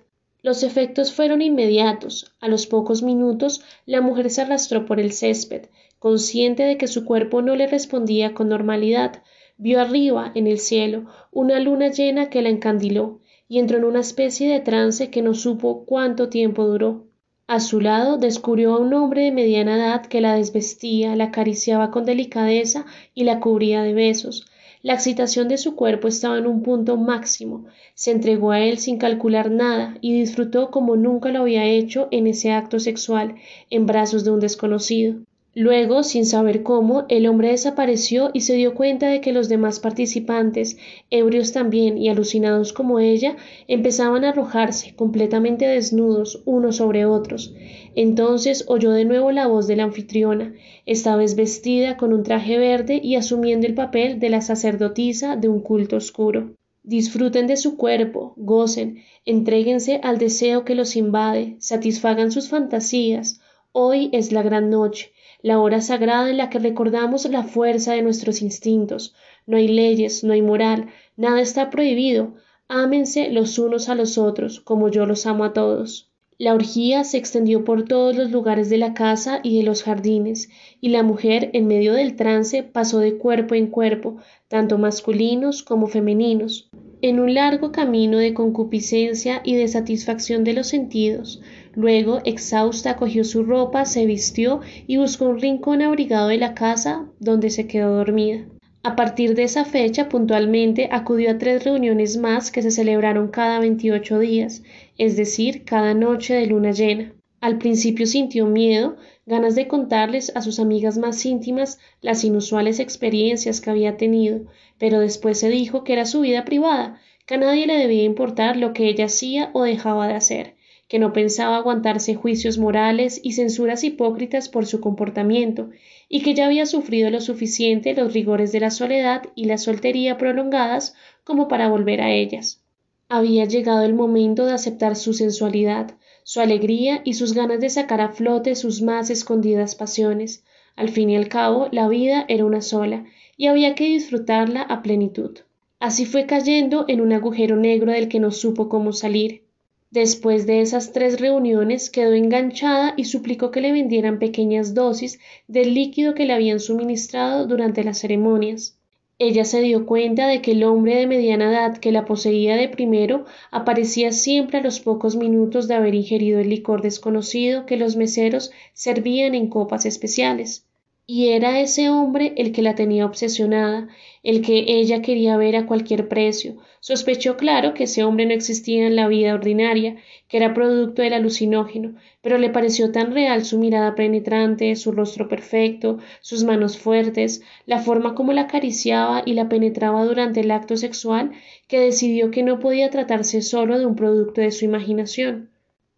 Los 0.45 0.61
efectos 0.61 1.11
fueron 1.11 1.41
inmediatos. 1.41 2.35
A 2.39 2.47
los 2.47 2.67
pocos 2.67 3.01
minutos 3.01 3.63
la 3.87 3.99
mujer 3.99 4.29
se 4.29 4.43
arrastró 4.43 4.85
por 4.85 4.99
el 4.99 5.11
césped, 5.11 5.69
consciente 5.97 6.61
de 6.61 6.77
que 6.77 6.85
su 6.85 7.03
cuerpo 7.03 7.41
no 7.41 7.55
le 7.55 7.65
respondía 7.65 8.35
con 8.35 8.49
normalidad, 8.49 9.23
vio 9.57 9.81
arriba, 9.81 10.31
en 10.35 10.45
el 10.45 10.59
cielo, 10.59 11.07
una 11.31 11.59
luna 11.59 11.87
llena 11.87 12.29
que 12.29 12.43
la 12.43 12.49
encandiló, 12.49 13.21
y 13.47 13.57
entró 13.57 13.79
en 13.79 13.85
una 13.85 14.01
especie 14.01 14.47
de 14.47 14.59
trance 14.59 15.09
que 15.09 15.23
no 15.23 15.33
supo 15.33 15.83
cuánto 15.83 16.29
tiempo 16.29 16.67
duró. 16.67 17.07
A 17.47 17.59
su 17.59 17.81
lado 17.81 18.17
descubrió 18.17 18.75
a 18.75 18.79
un 18.79 18.93
hombre 18.93 19.23
de 19.23 19.31
mediana 19.31 19.77
edad 19.77 20.05
que 20.05 20.21
la 20.21 20.35
desvestía, 20.35 21.15
la 21.15 21.23
acariciaba 21.23 21.89
con 21.89 22.05
delicadeza 22.05 22.85
y 23.15 23.23
la 23.23 23.39
cubría 23.39 23.81
de 23.81 23.95
besos. 23.95 24.45
La 24.85 24.93
excitación 24.93 25.47
de 25.47 25.57
su 25.57 25.75
cuerpo 25.75 26.07
estaba 26.07 26.37
en 26.37 26.45
un 26.45 26.61
punto 26.61 26.95
máximo. 26.95 27.65
Se 27.95 28.11
entregó 28.11 28.51
a 28.51 28.59
él 28.59 28.77
sin 28.77 28.99
calcular 28.99 29.49
nada 29.49 29.97
y 29.99 30.13
disfrutó 30.13 30.69
como 30.69 30.95
nunca 30.95 31.31
lo 31.31 31.39
había 31.39 31.65
hecho 31.65 32.07
en 32.11 32.27
ese 32.27 32.51
acto 32.51 32.79
sexual, 32.79 33.33
en 33.71 33.87
brazos 33.87 34.23
de 34.23 34.29
un 34.29 34.39
desconocido. 34.39 35.15
Luego, 35.57 36.03
sin 36.03 36.25
saber 36.25 36.63
cómo, 36.63 37.05
el 37.07 37.27
hombre 37.27 37.51
desapareció 37.51 38.29
y 38.33 38.41
se 38.41 38.55
dio 38.55 38.75
cuenta 38.75 39.07
de 39.07 39.21
que 39.21 39.31
los 39.31 39.47
demás 39.47 39.79
participantes, 39.79 40.75
ebrios 41.11 41.53
también 41.53 41.97
y 41.97 42.09
alucinados 42.09 42.73
como 42.73 42.99
ella, 42.99 43.37
empezaban 43.69 44.25
a 44.25 44.31
arrojarse, 44.31 44.93
completamente 44.97 45.65
desnudos, 45.65 46.43
unos 46.43 46.75
sobre 46.75 47.05
otros. 47.05 47.55
Entonces 47.95 48.65
oyó 48.67 48.91
de 48.91 49.05
nuevo 49.05 49.31
la 49.31 49.47
voz 49.47 49.65
de 49.65 49.77
la 49.77 49.85
anfitriona, 49.85 50.53
esta 50.85 51.15
vez 51.15 51.37
vestida 51.37 51.95
con 51.95 52.11
un 52.11 52.23
traje 52.23 52.57
verde 52.57 52.99
y 53.01 53.15
asumiendo 53.15 53.65
el 53.65 53.75
papel 53.75 54.19
de 54.19 54.27
la 54.27 54.41
sacerdotisa 54.41 55.37
de 55.37 55.47
un 55.47 55.61
culto 55.61 55.95
oscuro. 55.95 56.51
Disfruten 56.83 57.47
de 57.47 57.55
su 57.55 57.77
cuerpo, 57.77 58.33
gocen, 58.35 58.97
entréguense 59.23 60.01
al 60.03 60.17
deseo 60.17 60.65
que 60.65 60.75
los 60.75 60.97
invade, 60.97 61.55
satisfagan 61.59 62.33
sus 62.33 62.49
fantasías. 62.49 63.39
Hoy 63.71 64.09
es 64.11 64.33
la 64.33 64.43
gran 64.43 64.69
noche 64.69 65.14
la 65.45 65.59
hora 65.59 65.79
sagrada 65.79 66.31
en 66.31 66.37
la 66.37 66.49
que 66.49 66.57
recordamos 66.57 67.29
la 67.29 67.43
fuerza 67.43 67.93
de 67.93 68.01
nuestros 68.01 68.41
instintos. 68.41 69.13
No 69.45 69.57
hay 69.57 69.67
leyes, 69.67 70.23
no 70.23 70.33
hay 70.33 70.41
moral, 70.41 70.87
nada 71.17 71.39
está 71.39 71.69
prohibido. 71.69 72.33
Ámense 72.67 73.29
los 73.29 73.59
unos 73.59 73.87
a 73.87 73.93
los 73.93 74.17
otros, 74.17 74.59
como 74.59 74.89
yo 74.89 75.05
los 75.05 75.27
amo 75.27 75.43
a 75.43 75.53
todos. 75.53 76.09
La 76.39 76.55
orgía 76.55 77.03
se 77.03 77.19
extendió 77.19 77.63
por 77.63 77.83
todos 77.83 78.15
los 78.15 78.31
lugares 78.31 78.71
de 78.71 78.79
la 78.79 78.95
casa 78.95 79.39
y 79.43 79.55
de 79.59 79.63
los 79.63 79.83
jardines, 79.83 80.49
y 80.81 80.89
la 80.89 81.03
mujer, 81.03 81.51
en 81.53 81.67
medio 81.67 81.93
del 81.93 82.15
trance, 82.15 82.63
pasó 82.63 82.97
de 82.97 83.19
cuerpo 83.19 83.53
en 83.53 83.67
cuerpo, 83.67 84.17
tanto 84.47 84.79
masculinos 84.79 85.61
como 85.61 85.85
femeninos, 85.85 86.71
en 87.09 87.19
un 87.19 87.33
largo 87.33 87.71
camino 87.71 88.17
de 88.17 88.33
concupiscencia 88.33 89.41
y 89.43 89.55
de 89.55 89.67
satisfacción 89.67 90.43
de 90.43 90.53
los 90.53 90.67
sentidos, 90.67 91.41
Luego, 91.75 92.21
exhausta, 92.23 92.95
cogió 92.95 93.25
su 93.25 93.43
ropa, 93.43 93.83
se 93.83 94.05
vistió 94.05 94.61
y 94.87 94.95
buscó 94.95 95.25
un 95.25 95.41
rincón 95.41 95.81
abrigado 95.81 96.29
de 96.29 96.37
la 96.37 96.53
casa 96.53 97.05
donde 97.19 97.49
se 97.49 97.67
quedó 97.67 97.97
dormida. 97.97 98.45
A 98.81 98.95
partir 98.95 99.35
de 99.35 99.43
esa 99.43 99.65
fecha, 99.65 100.07
puntualmente, 100.07 100.87
acudió 100.91 101.31
a 101.31 101.37
tres 101.37 101.65
reuniones 101.65 102.17
más 102.17 102.51
que 102.51 102.61
se 102.61 102.71
celebraron 102.71 103.27
cada 103.27 103.59
veintiocho 103.59 104.19
días, 104.19 104.63
es 104.97 105.17
decir, 105.17 105.65
cada 105.65 105.93
noche 105.93 106.33
de 106.35 106.45
luna 106.45 106.71
llena. 106.71 107.14
Al 107.45 107.59
principio 107.59 108.07
sintió 108.07 108.47
miedo, 108.47 108.95
ganas 109.27 109.53
de 109.53 109.67
contarles 109.67 110.35
a 110.35 110.41
sus 110.41 110.59
amigas 110.59 110.97
más 110.97 111.23
íntimas 111.27 111.77
las 112.01 112.23
inusuales 112.23 112.79
experiencias 112.79 113.61
que 113.61 113.69
había 113.69 113.97
tenido, 113.97 114.47
pero 114.79 114.99
después 114.99 115.37
se 115.41 115.49
dijo 115.49 115.83
que 115.83 115.93
era 115.93 116.05
su 116.05 116.21
vida 116.21 116.43
privada, 116.43 116.99
que 117.27 117.35
a 117.35 117.37
nadie 117.37 117.67
le 117.67 117.77
debía 117.77 118.01
importar 118.01 118.57
lo 118.57 118.73
que 118.73 118.89
ella 118.89 119.05
hacía 119.05 119.51
o 119.53 119.61
dejaba 119.61 120.07
de 120.07 120.15
hacer, 120.15 120.55
que 120.87 120.97
no 120.97 121.13
pensaba 121.13 121.57
aguantarse 121.57 122.15
juicios 122.15 122.57
morales 122.57 123.21
y 123.21 123.33
censuras 123.33 123.83
hipócritas 123.83 124.49
por 124.49 124.65
su 124.65 124.81
comportamiento, 124.81 125.69
y 126.09 126.23
que 126.23 126.33
ya 126.33 126.47
había 126.47 126.65
sufrido 126.65 127.11
lo 127.11 127.21
suficiente 127.21 127.93
los 127.93 128.11
rigores 128.11 128.53
de 128.53 128.61
la 128.61 128.71
soledad 128.71 129.21
y 129.35 129.45
la 129.45 129.59
soltería 129.59 130.17
prolongadas 130.17 130.95
como 131.23 131.47
para 131.47 131.69
volver 131.69 132.01
a 132.01 132.11
ellas. 132.11 132.63
Había 133.07 133.45
llegado 133.45 133.83
el 133.83 133.93
momento 133.93 134.47
de 134.47 134.53
aceptar 134.53 134.95
su 134.95 135.13
sensualidad, 135.13 135.95
su 136.27 136.41
alegría 136.41 137.01
y 137.03 137.13
sus 137.13 137.35
ganas 137.35 137.59
de 137.59 137.69
sacar 137.69 138.01
a 138.01 138.09
flote 138.09 138.55
sus 138.55 138.81
más 138.81 139.11
escondidas 139.11 139.75
pasiones. 139.75 140.43
Al 140.75 140.89
fin 140.89 141.11
y 141.11 141.15
al 141.15 141.29
cabo, 141.29 141.69
la 141.71 141.87
vida 141.87 142.25
era 142.27 142.45
una 142.45 142.61
sola, 142.61 143.05
y 143.37 143.45
había 143.45 143.75
que 143.75 143.85
disfrutarla 143.85 144.63
a 144.63 144.81
plenitud. 144.81 145.37
Así 145.79 146.07
fue 146.07 146.25
cayendo 146.25 146.85
en 146.87 147.01
un 147.01 147.13
agujero 147.13 147.57
negro 147.57 147.91
del 147.91 148.07
que 148.07 148.19
no 148.19 148.31
supo 148.31 148.69
cómo 148.69 148.91
salir. 148.91 149.43
Después 149.91 150.47
de 150.47 150.61
esas 150.61 150.93
tres 150.93 151.19
reuniones 151.19 151.91
quedó 151.91 152.13
enganchada 152.13 152.95
y 152.97 153.05
suplicó 153.05 153.51
que 153.51 153.61
le 153.61 153.71
vendieran 153.71 154.17
pequeñas 154.17 154.73
dosis 154.73 155.19
del 155.47 155.75
líquido 155.75 156.15
que 156.15 156.25
le 156.25 156.33
habían 156.33 156.59
suministrado 156.59 157.45
durante 157.45 157.83
las 157.83 157.99
ceremonias. 157.99 158.79
Ella 159.17 159.45
se 159.45 159.61
dio 159.61 159.85
cuenta 159.85 160.27
de 160.27 160.41
que 160.41 160.51
el 160.51 160.63
hombre 160.63 160.95
de 160.95 161.07
mediana 161.07 161.49
edad 161.49 161.77
que 161.77 161.91
la 161.91 162.05
poseía 162.05 162.55
de 162.57 162.67
primero 162.69 163.25
aparecía 163.51 164.11
siempre 164.11 164.57
a 164.57 164.61
los 164.61 164.79
pocos 164.81 165.15
minutos 165.15 165.67
de 165.67 165.75
haber 165.75 165.95
ingerido 165.95 166.39
el 166.39 166.49
licor 166.49 166.81
desconocido 166.81 167.65
que 167.65 167.77
los 167.77 167.95
meseros 167.95 168.51
servían 168.73 169.33
en 169.33 169.47
copas 169.49 169.85
especiales. 169.85 170.67
Y 171.07 171.29
era 171.29 171.59
ese 171.59 171.89
hombre 171.91 172.33
el 172.35 172.51
que 172.51 172.63
la 172.63 172.73
tenía 172.73 173.05
obsesionada, 173.05 173.89
el 174.23 174.41
que 174.41 174.65
ella 174.67 175.03
quería 175.03 175.37
ver 175.37 175.55
a 175.55 175.67
cualquier 175.67 176.07
precio. 176.07 176.57
Sospechó 176.79 177.37
claro 177.37 177.75
que 177.75 177.83
ese 177.83 178.03
hombre 178.03 178.25
no 178.25 178.33
existía 178.33 178.87
en 178.87 178.95
la 178.95 179.07
vida 179.07 179.35
ordinaria, 179.35 179.97
que 180.27 180.37
era 180.37 180.55
producto 180.55 181.03
del 181.03 181.13
alucinógeno, 181.13 181.95
pero 182.21 182.39
le 182.39 182.49
pareció 182.49 182.91
tan 182.91 183.11
real 183.11 183.45
su 183.45 183.59
mirada 183.59 183.93
penetrante, 183.93 184.75
su 184.75 184.91
rostro 184.91 185.27
perfecto, 185.29 185.99
sus 186.21 186.43
manos 186.43 186.79
fuertes, 186.79 187.43
la 187.67 187.77
forma 187.77 188.15
como 188.15 188.33
la 188.33 188.41
acariciaba 188.41 189.21
y 189.25 189.33
la 189.33 189.47
penetraba 189.47 190.05
durante 190.05 190.39
el 190.39 190.49
acto 190.49 190.75
sexual, 190.75 191.33
que 191.67 191.79
decidió 191.79 192.31
que 192.31 192.41
no 192.41 192.57
podía 192.59 192.89
tratarse 192.89 193.43
solo 193.43 193.77
de 193.77 193.85
un 193.85 193.95
producto 193.95 194.41
de 194.41 194.49
su 194.49 194.65
imaginación. 194.65 195.51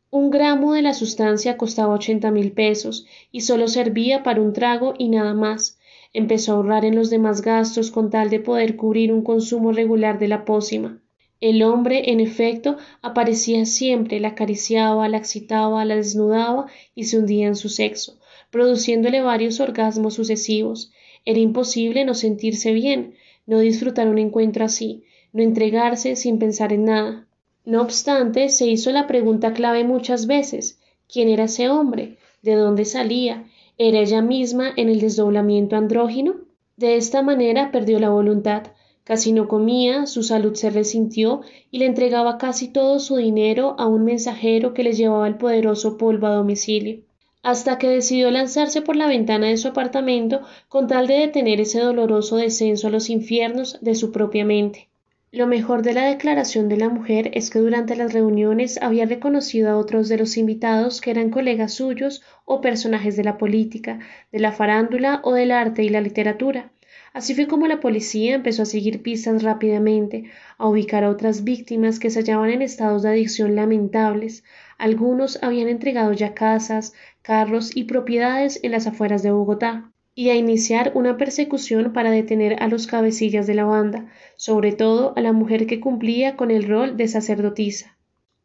Un 0.10 0.30
gramo 0.30 0.74
de 0.74 0.82
la 0.82 0.94
sustancia 0.94 1.58
costaba 1.58 1.94
ochenta 1.94 2.32
mil 2.32 2.54
pesos 2.54 3.06
y 3.32 3.42
solo 3.42 3.68
servía 3.68 4.24
para 4.24 4.42
un 4.42 4.54
trago 4.54 4.94
y 4.98 5.10
nada 5.10 5.34
más. 5.34 5.80
Empezó 6.14 6.54
a 6.54 6.56
ahorrar 6.56 6.86
en 6.86 6.96
los 6.96 7.10
demás 7.10 7.42
gastos 7.42 7.92
con 7.92 8.10
tal 8.10 8.30
de 8.30 8.40
poder 8.40 8.78
cubrir 8.78 9.12
un 9.12 9.22
consumo 9.22 9.74
regular 9.74 10.18
de 10.18 10.30
la 10.30 10.46
pócima. 10.46 11.02
El 11.42 11.62
hombre, 11.62 12.12
en 12.12 12.20
efecto, 12.20 12.78
aparecía 13.02 13.66
siempre, 13.66 14.20
la 14.20 14.30
acariciaba, 14.30 15.10
la 15.10 15.18
excitaba, 15.18 15.84
la 15.84 15.98
desnudaba 15.98 16.68
y 16.96 17.04
se 17.04 17.20
hundía 17.20 17.48
en 17.48 17.56
su 17.56 17.70
sexo, 17.70 18.18
produciéndole 18.50 19.22
varios 19.22 19.60
orgasmos 19.60 20.14
sucesivos. 20.14 20.92
Era 21.26 21.40
imposible 21.40 22.06
no 22.06 22.16
sentirse 22.16 22.72
bien, 22.72 23.16
no 23.46 23.60
disfrutar 23.60 24.08
un 24.08 24.18
encuentro 24.18 24.64
así, 24.64 25.04
no 25.34 25.44
entregarse 25.44 26.16
sin 26.16 26.40
pensar 26.40 26.72
en 26.72 26.86
nada. 26.86 27.27
No 27.68 27.82
obstante, 27.82 28.48
se 28.48 28.66
hizo 28.66 28.92
la 28.92 29.08
pregunta 29.08 29.52
clave 29.52 29.84
muchas 29.84 30.26
veces 30.26 30.80
¿quién 31.12 31.28
era 31.28 31.44
ese 31.44 31.68
hombre? 31.68 32.16
¿De 32.42 32.56
dónde 32.56 32.86
salía? 32.86 33.44
¿Era 33.78 34.00
ella 34.00 34.22
misma 34.22 34.72
en 34.78 34.88
el 34.88 35.02
desdoblamiento 35.02 35.76
andrógino? 35.76 36.36
De 36.78 36.96
esta 36.96 37.22
manera 37.24 37.70
perdió 37.74 38.00
la 38.00 38.08
voluntad, 38.08 38.68
casi 39.04 39.34
no 39.34 39.50
comía, 39.50 40.06
su 40.06 40.24
salud 40.24 40.54
se 40.54 40.70
resintió 40.70 41.42
y 41.70 41.80
le 41.80 41.88
entregaba 41.88 42.38
casi 42.38 42.70
todo 42.70 43.00
su 43.00 43.18
dinero 43.18 43.76
a 43.78 43.86
un 43.86 44.06
mensajero 44.06 44.74
que 44.74 44.84
le 44.84 44.94
llevaba 44.94 45.28
el 45.28 45.36
poderoso 45.36 45.98
polvo 45.98 46.28
a 46.28 46.36
domicilio 46.36 47.02
hasta 47.44 47.78
que 47.78 47.90
decidió 47.90 48.32
lanzarse 48.32 48.82
por 48.82 48.96
la 48.96 49.08
ventana 49.08 49.48
de 49.48 49.58
su 49.58 49.68
apartamento 49.68 50.40
con 50.70 50.88
tal 50.88 51.06
de 51.08 51.16
detener 51.16 51.60
ese 51.60 51.82
doloroso 51.82 52.38
descenso 52.38 52.88
a 52.88 52.92
los 52.92 53.10
infiernos 53.10 53.78
de 53.82 53.94
su 53.94 54.14
propia 54.14 54.46
mente. 54.46 54.88
Lo 55.32 55.46
mejor 55.46 55.82
de 55.82 55.94
la 55.94 56.06
declaración 56.06 56.70
de 56.70 56.78
la 56.78 56.88
mujer 56.88 57.32
es 57.34 57.50
que 57.50 57.60
durante 57.60 57.98
las 57.98 58.14
reuniones 58.14 58.80
había 58.82 59.06
reconocido 59.06 59.70
a 59.70 59.76
otros 59.76 60.08
de 60.08 60.18
los 60.18 60.38
invitados 60.38 61.02
que 61.02 61.12
eran 61.12 61.32
colegas 61.32 61.74
suyos 61.74 62.24
o 62.46 62.62
personajes 62.62 63.18
de 63.18 63.26
la 63.26 63.38
política, 63.38 64.00
de 64.32 64.40
la 64.40 64.54
farándula 64.54 65.20
o 65.26 65.34
del 65.34 65.52
arte 65.52 65.84
y 65.84 65.90
la 65.90 66.00
literatura. 66.00 66.72
Así 67.12 67.36
fue 67.36 67.46
como 67.46 67.68
la 67.68 67.82
policía 67.82 68.36
empezó 68.36 68.62
a 68.62 68.66
seguir 68.66 69.02
pistas 69.02 69.44
rápidamente, 69.44 70.32
a 70.58 70.70
ubicar 70.70 71.04
a 71.04 71.10
otras 71.10 71.44
víctimas 71.44 72.00
que 72.00 72.10
se 72.10 72.20
hallaban 72.20 72.50
en 72.50 72.62
estados 72.62 73.04
de 73.04 73.10
adicción 73.10 73.54
lamentables. 73.54 74.46
Algunos 74.78 75.44
habían 75.44 75.68
entregado 75.68 76.14
ya 76.14 76.34
casas, 76.36 76.94
carros 77.22 77.76
y 77.76 77.84
propiedades 77.84 78.62
en 78.64 78.72
las 78.72 78.88
afueras 78.88 79.24
de 79.24 79.32
Bogotá 79.32 79.92
y 80.18 80.32
a 80.32 80.36
iniciar 80.36 80.94
una 80.96 81.16
persecución 81.16 81.94
para 81.94 82.10
detener 82.10 82.64
a 82.64 82.68
los 82.68 82.88
cabecillas 82.88 83.46
de 83.46 83.54
la 83.54 83.66
banda, 83.66 84.08
sobre 84.36 84.72
todo 84.72 85.14
a 85.16 85.22
la 85.22 85.32
mujer 85.32 85.68
que 85.68 85.80
cumplía 85.80 86.36
con 86.36 86.50
el 86.50 86.68
rol 86.68 86.98
de 86.98 87.08
sacerdotisa. 87.08 87.96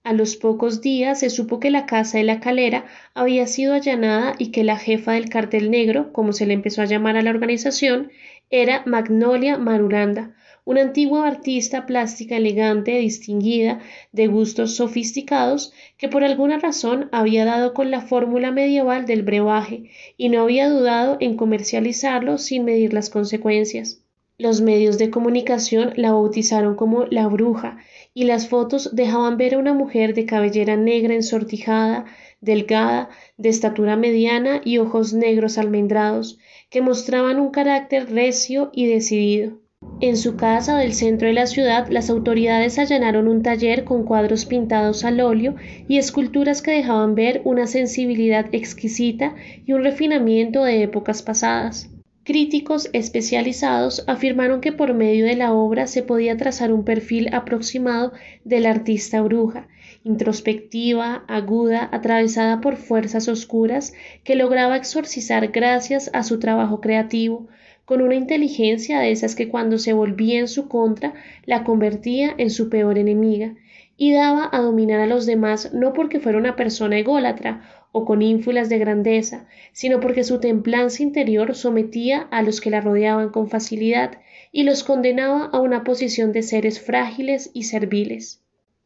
A 0.05 0.13
los 0.13 0.37
pocos 0.37 0.83
días 0.83 1.21
se 1.21 1.31
supo 1.31 1.61
que 1.61 1.71
la 1.71 1.87
casa 1.87 2.19
de 2.19 2.25
la 2.25 2.41
calera 2.41 2.85
había 3.15 3.47
sido 3.47 3.73
allanada 3.73 4.35
y 4.37 4.51
que 4.51 4.65
la 4.65 4.77
jefa 4.77 5.13
del 5.13 5.31
cartel 5.31 5.71
negro, 5.71 6.13
como 6.13 6.35
se 6.35 6.45
le 6.45 6.53
empezó 6.53 6.83
a 6.83 6.85
llamar 6.85 7.17
a 7.17 7.23
la 7.23 7.31
organización, 7.31 8.13
era 8.51 8.83
Magnolia 8.85 9.57
Marulanda, 9.57 10.37
una 10.65 10.83
antigua 10.83 11.27
artista 11.27 11.87
plástica 11.87 12.37
elegante, 12.37 12.99
distinguida, 12.99 13.81
de 14.13 14.29
gustos 14.29 14.77
sofisticados, 14.77 15.73
que 15.99 16.09
por 16.09 16.23
alguna 16.23 16.59
razón 16.59 17.09
había 17.11 17.45
dado 17.45 17.75
con 17.75 17.91
la 17.91 18.01
fórmula 18.01 18.53
medieval 18.53 19.07
del 19.07 19.23
brebaje 19.23 19.91
y 20.17 20.29
no 20.29 20.43
había 20.43 20.69
dudado 20.69 21.17
en 21.21 21.37
comercializarlo 21.37 22.39
sin 22.39 22.65
medir 22.65 22.93
las 22.93 23.11
consecuencias. 23.11 24.03
Los 24.39 24.61
medios 24.61 24.99
de 24.99 25.11
comunicación 25.11 25.93
la 25.97 26.13
bautizaron 26.13 26.75
como 26.75 27.07
la 27.07 27.27
bruja, 27.29 27.79
y 28.15 28.25
las 28.25 28.49
fotos 28.49 28.95
dejaban 28.95 29.37
ver 29.37 29.55
a 29.55 29.59
una 29.59 29.73
mujer 29.73 30.15
de 30.15 30.27
cabellera 30.27 30.77
negra 30.77 31.15
ensortijada, 31.15 32.07
delgada, 32.41 33.09
de 33.37 33.49
estatura 33.49 33.97
mediana 33.97 34.61
y 34.65 34.79
ojos 34.79 35.13
negros 35.13 35.59
almendrados, 35.59 36.39
que 36.71 36.83
mostraban 36.83 37.41
un 37.41 37.51
carácter 37.51 38.11
recio 38.11 38.71
y 38.73 38.87
decidido. 38.87 39.62
En 40.03 40.17
su 40.17 40.35
casa 40.35 40.77
del 40.79 40.95
centro 40.95 41.29
de 41.29 41.33
la 41.33 41.47
ciudad, 41.47 41.87
las 41.89 42.11
autoridades 42.11 42.77
allanaron 42.81 43.29
un 43.29 43.45
taller 43.45 43.85
con 43.85 44.03
cuadros 44.03 44.47
pintados 44.47 45.05
al 45.05 45.21
óleo 45.21 45.55
y 45.87 45.99
esculturas 45.99 46.61
que 46.61 46.73
dejaban 46.73 47.15
ver 47.15 47.41
una 47.45 47.69
sensibilidad 47.69 48.47
exquisita 48.51 49.37
y 49.65 49.75
un 49.75 49.85
refinamiento 49.85 50.65
de 50.65 50.83
épocas 50.83 51.23
pasadas. 51.23 51.89
Críticos 52.25 52.91
especializados 52.93 54.03
afirmaron 54.09 54.61
que 54.61 54.73
por 54.73 54.93
medio 54.93 55.25
de 55.25 55.37
la 55.37 55.53
obra 55.53 55.87
se 55.87 56.03
podía 56.03 56.37
trazar 56.37 56.73
un 56.73 56.85
perfil 56.85 57.33
aproximado 57.33 58.13
del 58.45 58.67
artista 58.67 59.23
bruja, 59.23 59.69
introspectiva, 60.03 61.25
aguda, 61.29 61.89
atravesada 61.93 62.61
por 62.61 62.77
fuerzas 62.77 63.29
oscuras 63.29 63.93
que 64.25 64.35
lograba 64.35 64.77
exorcizar 64.77 65.53
gracias 65.53 66.11
a 66.13 66.25
su 66.25 66.41
trabajo 66.41 66.81
creativo, 66.81 67.47
con 67.85 68.01
una 68.01 68.15
inteligencia 68.15 69.01
de 69.01 69.11
esas 69.11 69.35
que 69.35 69.49
cuando 69.49 69.79
se 69.79 69.93
volvía 69.93 70.41
en 70.41 70.49
su 70.49 70.69
contra 70.69 71.15
la 71.45 71.65
convertía 71.65 72.35
en 72.39 72.51
su 72.51 72.69
peor 72.69 72.99
enemiga, 72.99 73.55
y 73.97 74.13
daba 74.13 74.49
a 74.51 74.59
dominar 74.61 75.01
a 75.01 75.07
los 75.07 75.27
demás 75.27 75.73
no 75.73 75.93
porque 75.93 76.19
fuera 76.19 76.39
una 76.39 76.57
persona 76.57 76.99
ególatra 76.99 77.63
o 77.93 78.05
con 78.05 78.23
ínfulas 78.23 78.69
de 78.69 78.79
grandeza, 78.79 79.47
sino 79.73 80.01
porque 80.01 80.25
su 80.25 80.41
templanza 80.41 81.03
interior 81.03 81.55
sometía 81.55 82.27
a 82.31 82.43
los 82.43 82.61
que 82.61 82.71
la 82.71 82.81
rodeaban 82.81 83.29
con 83.29 83.49
facilidad 83.49 84.19
y 84.51 84.65
los 84.65 84.83
condenaba 84.83 85.45
a 85.47 85.61
una 85.61 85.85
posición 85.85 86.33
de 86.33 86.43
seres 86.43 86.81
frágiles 86.81 87.51
y 87.55 87.65
serviles. 87.65 88.42